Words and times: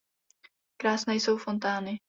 Krásné 0.77 1.15
jsou 1.15 1.37
fontány. 1.37 1.99